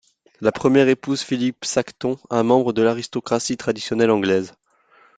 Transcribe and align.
La 0.39 0.51
première 0.51 0.87
épouse 0.87 1.21
Phillip 1.21 1.63
Sackton, 1.63 2.17
un 2.31 2.41
membre 2.41 2.73
de 2.73 2.81
l'aristocratie 2.81 3.55
traditionnelle 3.55 4.09
Anglaise. 4.09 4.55